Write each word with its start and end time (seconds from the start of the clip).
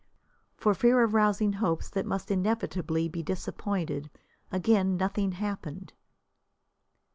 For 0.57 0.73
fear 0.73 1.03
of 1.03 1.13
rousing 1.13 1.53
hopes 1.53 1.87
that 1.91 2.07
must 2.07 2.31
inevitably 2.31 3.07
be 3.07 3.21
disappointed, 3.21 4.09
again 4.51 4.97
nothing 4.97 5.33
happened. 5.33 5.93